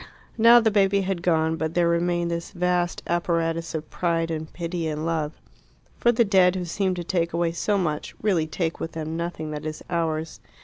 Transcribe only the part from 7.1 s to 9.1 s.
away so much, really take with